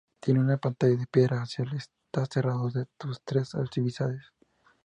Tenía 0.19 0.41
una 0.41 0.57
pantalla 0.57 0.95
de 0.97 1.05
piedra 1.05 1.43
hacia 1.43 1.63
el 1.63 1.75
este 1.75 1.93
cerrando 2.27 2.71
sus 2.99 3.21
tres 3.21 3.53
ábsides. 3.53 4.33